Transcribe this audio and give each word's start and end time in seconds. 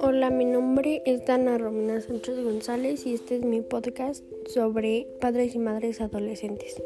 Hola, 0.00 0.30
mi 0.30 0.44
nombre 0.44 1.02
es 1.04 1.26
Dana 1.26 1.58
Romina 1.58 2.00
Sánchez 2.00 2.42
González 2.44 3.04
y 3.06 3.14
este 3.14 3.36
es 3.36 3.44
mi 3.44 3.62
podcast 3.62 4.24
sobre 4.46 5.08
padres 5.20 5.54
y 5.54 5.58
madres 5.58 6.00
adolescentes. 6.00 6.80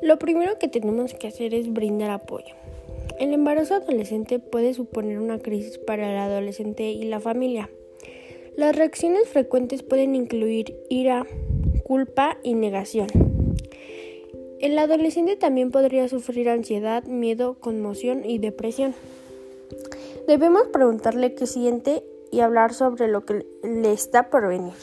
Lo 0.00 0.18
primero 0.18 0.58
que 0.58 0.68
tenemos 0.68 1.12
que 1.12 1.28
hacer 1.28 1.52
es 1.52 1.72
brindar 1.72 2.10
apoyo. 2.10 2.54
El 3.18 3.34
embarazo 3.34 3.74
adolescente 3.74 4.38
puede 4.38 4.72
suponer 4.72 5.18
una 5.18 5.38
crisis 5.38 5.76
para 5.78 6.10
el 6.10 6.16
adolescente 6.18 6.90
y 6.90 7.02
la 7.04 7.20
familia. 7.20 7.68
Las 8.56 8.74
reacciones 8.74 9.28
frecuentes 9.28 9.82
pueden 9.82 10.14
incluir 10.14 10.76
ira, 10.88 11.26
culpa 11.84 12.38
y 12.42 12.54
negación. 12.54 13.08
El 14.60 14.76
adolescente 14.76 15.36
también 15.36 15.70
podría 15.70 16.08
sufrir 16.08 16.48
ansiedad, 16.48 17.04
miedo, 17.04 17.54
conmoción 17.60 18.24
y 18.24 18.38
depresión. 18.38 18.92
Debemos 20.26 20.64
preguntarle 20.72 21.34
qué 21.36 21.46
siente 21.46 22.02
y 22.32 22.40
hablar 22.40 22.74
sobre 22.74 23.06
lo 23.06 23.24
que 23.24 23.46
le 23.62 23.92
está 23.92 24.30
por 24.30 24.48
venir. 24.48 24.74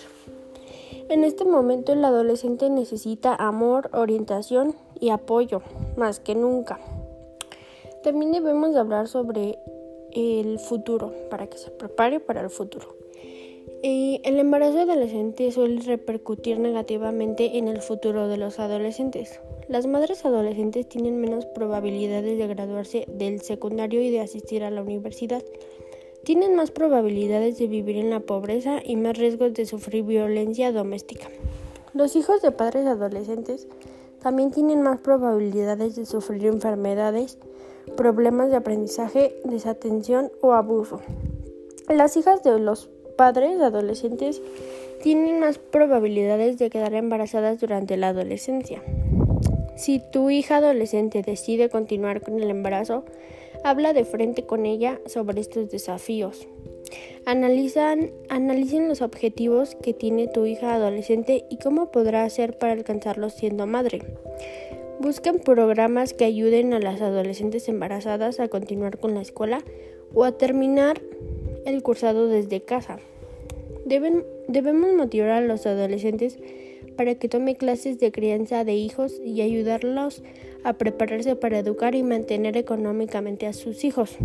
En 1.09 1.25
este 1.25 1.43
momento 1.43 1.91
el 1.91 2.05
adolescente 2.05 2.69
necesita 2.69 3.35
amor, 3.35 3.89
orientación 3.93 4.75
y 4.97 5.09
apoyo, 5.09 5.61
más 5.97 6.21
que 6.21 6.35
nunca. 6.35 6.79
También 8.01 8.31
debemos 8.31 8.75
hablar 8.77 9.09
sobre 9.09 9.59
el 10.13 10.57
futuro, 10.57 11.11
para 11.29 11.47
que 11.47 11.57
se 11.57 11.69
prepare 11.69 12.21
para 12.21 12.39
el 12.39 12.49
futuro. 12.49 12.95
el 13.83 14.39
embarazo 14.39 14.79
adolescente 14.79 15.51
suele 15.51 15.81
repercutir 15.81 16.59
negativamente 16.59 17.57
en 17.57 17.67
el 17.67 17.81
futuro 17.81 18.29
de 18.29 18.37
los 18.37 18.57
adolescentes. 18.57 19.41
Las 19.67 19.87
madres 19.87 20.25
adolescentes 20.25 20.87
tienen 20.87 21.19
menos 21.19 21.45
probabilidades 21.47 22.37
de 22.37 22.47
graduarse 22.47 23.05
del 23.07 23.41
secundario 23.41 24.01
y 24.01 24.11
de 24.11 24.21
asistir 24.21 24.63
a 24.63 24.69
la 24.69 24.83
universidad 24.83 25.43
tienen 26.25 26.55
más 26.55 26.71
probabilidades 26.71 27.57
de 27.59 27.67
vivir 27.67 27.97
en 27.97 28.09
la 28.09 28.19
pobreza 28.19 28.79
y 28.83 28.95
más 28.95 29.17
riesgos 29.17 29.53
de 29.53 29.65
sufrir 29.65 30.03
violencia 30.03 30.71
doméstica. 30.71 31.27
Los 31.93 32.15
hijos 32.15 32.41
de 32.41 32.51
padres 32.51 32.87
adolescentes 32.87 33.67
también 34.21 34.51
tienen 34.51 34.81
más 34.81 34.99
probabilidades 34.99 35.95
de 35.95 36.05
sufrir 36.07 36.47
enfermedades, 36.47 37.37
problemas 37.95 38.49
de 38.49 38.57
aprendizaje, 38.57 39.35
desatención 39.43 40.31
o 40.41 40.53
abuso. 40.53 40.99
Las 41.89 42.17
hijas 42.17 42.41
de 42.41 42.59
los 42.59 42.89
padres 43.17 43.61
adolescentes 43.61 44.41
tienen 45.03 45.39
más 45.39 45.59
probabilidades 45.59 46.57
de 46.57 46.71
quedar 46.71 46.95
embarazadas 46.95 47.59
durante 47.59 47.97
la 47.97 48.09
adolescencia. 48.09 48.81
Si 49.75 49.99
tu 50.11 50.29
hija 50.29 50.57
adolescente 50.57 51.21
decide 51.21 51.69
continuar 51.69 52.21
con 52.21 52.41
el 52.41 52.49
embarazo, 52.49 53.05
Habla 53.65 53.93
de 53.93 54.05
frente 54.05 54.43
con 54.43 54.67
ella 54.67 55.01
sobre 55.07 55.41
estos 55.41 55.71
desafíos. 55.71 56.47
Analizan, 57.25 58.11
analicen 58.29 58.87
los 58.87 59.01
objetivos 59.01 59.73
que 59.81 59.91
tiene 59.91 60.27
tu 60.27 60.45
hija 60.45 60.75
adolescente 60.75 61.45
y 61.49 61.57
cómo 61.57 61.89
podrá 61.89 62.25
hacer 62.25 62.59
para 62.59 62.73
alcanzarlos 62.73 63.33
siendo 63.33 63.65
madre. 63.65 64.03
Busquen 64.99 65.39
programas 65.39 66.13
que 66.13 66.25
ayuden 66.25 66.75
a 66.75 66.79
las 66.79 67.01
adolescentes 67.01 67.67
embarazadas 67.69 68.39
a 68.39 68.49
continuar 68.49 68.99
con 68.99 69.15
la 69.15 69.23
escuela 69.23 69.63
o 70.13 70.25
a 70.25 70.33
terminar 70.33 71.01
el 71.65 71.81
cursado 71.81 72.27
desde 72.27 72.61
casa. 72.61 72.99
debemos 73.83 74.93
motivar 74.95 75.31
a 75.31 75.41
los 75.41 75.65
adolescentes 75.65 76.37
para 76.95 77.15
que 77.15 77.29
tome 77.29 77.55
clases 77.55 77.99
de 77.99 78.11
crianza 78.11 78.63
de 78.63 78.73
hijos 78.73 79.19
y 79.23 79.41
ayudarlos 79.41 80.23
a 80.63 80.73
prepararse 80.73 81.35
para 81.35 81.59
educar 81.59 81.95
y 81.95 82.03
mantener 82.03 82.57
económicamente 82.57 83.47
a 83.47 83.53
sus 83.53 83.83
hijos. 83.83 84.17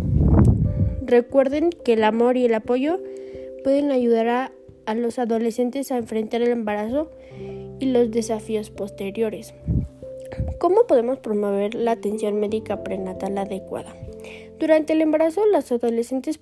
Recuerden 1.03 1.69
que 1.71 1.93
el 1.93 2.03
amor 2.03 2.37
y 2.37 2.45
el 2.45 2.53
apoyo 2.53 2.99
pueden 3.63 3.91
ayudar 3.91 4.27
a, 4.85 4.95
los 4.95 5.19
adolescentes 5.19 5.91
a 5.91 5.97
enfrentar 5.97 6.41
el 6.41 6.49
embarazo 6.49 7.11
y 7.79 7.85
los 7.85 8.11
desafíos 8.11 8.69
posteriores. 8.69 9.53
¿Cómo 10.59 10.85
podemos 10.87 11.19
promover 11.19 11.75
la 11.75 11.91
atención 11.91 12.39
médica 12.39 12.83
prenatal 12.83 13.37
adecuada? 13.37 13.95
Durante 14.59 14.93
el 14.93 15.01
embarazo, 15.01 15.45
los 15.47 15.71
adolescentes 15.71 16.39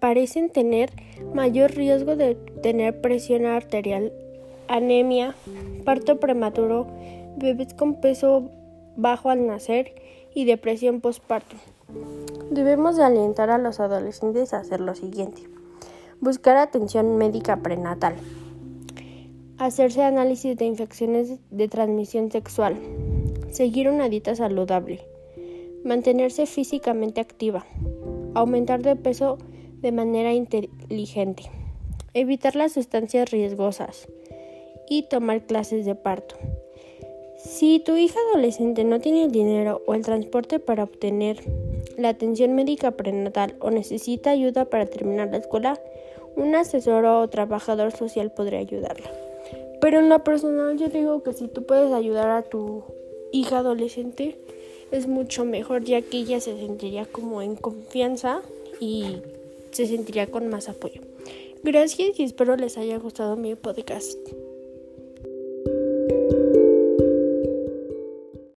parecen 0.00 0.48
tener 0.48 0.90
mayor 1.34 1.72
riesgo 1.74 2.16
de 2.16 2.34
tener 2.62 3.00
presión 3.00 3.44
arterial, 3.44 4.12
anemia, 4.68 5.34
parto 5.84 6.20
prematuro, 6.20 6.86
bebés 7.36 7.74
con 7.74 8.00
peso 8.00 8.50
bajo 8.96 9.30
al 9.30 9.46
nacer 9.46 9.94
y 10.34 10.44
depresión 10.44 11.00
postparto. 11.00 11.56
Debemos 12.50 12.96
de 12.96 13.04
alentar 13.04 13.50
a 13.50 13.58
los 13.58 13.80
adolescentes 13.80 14.52
a 14.52 14.58
hacer 14.58 14.80
lo 14.80 14.94
siguiente. 14.94 15.42
Buscar 16.20 16.56
atención 16.56 17.16
médica 17.16 17.58
prenatal. 17.58 18.14
Hacerse 19.56 20.02
análisis 20.02 20.56
de 20.56 20.64
infecciones 20.64 21.38
de 21.50 21.68
transmisión 21.68 22.30
sexual. 22.30 22.76
Seguir 23.50 23.88
una 23.88 24.08
dieta 24.08 24.34
saludable. 24.34 25.00
Mantenerse 25.84 26.46
físicamente 26.46 27.20
activa. 27.20 27.64
Aumentar 28.34 28.82
de 28.82 28.96
peso 28.96 29.38
de 29.80 29.92
manera 29.92 30.32
inteligente. 30.32 31.44
Evitar 32.14 32.56
las 32.56 32.72
sustancias 32.72 33.30
riesgosas. 33.30 34.08
Y 34.88 35.02
tomar 35.02 35.46
clases 35.46 35.84
de 35.84 35.94
parto. 35.94 36.36
Si 37.36 37.78
tu 37.78 37.96
hija 37.96 38.18
adolescente 38.30 38.84
no 38.84 39.00
tiene 39.00 39.24
el 39.24 39.30
dinero 39.30 39.82
o 39.86 39.94
el 39.94 40.02
transporte 40.02 40.58
para 40.58 40.84
obtener 40.84 41.38
la 41.96 42.10
atención 42.10 42.54
médica 42.54 42.92
prenatal 42.92 43.54
o 43.60 43.70
necesita 43.70 44.30
ayuda 44.30 44.64
para 44.64 44.86
terminar 44.86 45.28
la 45.30 45.38
escuela, 45.38 45.80
un 46.36 46.54
asesor 46.54 47.04
o 47.04 47.28
trabajador 47.28 47.92
social 47.92 48.32
podría 48.32 48.60
ayudarla. 48.60 49.10
Pero 49.80 50.00
en 50.00 50.08
lo 50.08 50.24
personal 50.24 50.76
yo 50.78 50.88
digo 50.88 51.22
que 51.22 51.32
si 51.32 51.48
tú 51.48 51.64
puedes 51.64 51.92
ayudar 51.92 52.30
a 52.30 52.42
tu 52.42 52.82
hija 53.32 53.58
adolescente 53.58 54.36
es 54.90 55.06
mucho 55.06 55.44
mejor 55.44 55.84
ya 55.84 56.00
que 56.02 56.18
ella 56.18 56.40
se 56.40 56.58
sentiría 56.58 57.04
como 57.04 57.42
en 57.42 57.56
confianza 57.56 58.40
y 58.80 59.18
se 59.70 59.86
sentiría 59.86 60.26
con 60.26 60.48
más 60.48 60.68
apoyo. 60.68 61.02
Gracias 61.62 62.18
y 62.18 62.22
espero 62.22 62.56
les 62.56 62.78
haya 62.78 62.98
gustado 62.98 63.36
mi 63.36 63.54
podcast. 63.54 64.18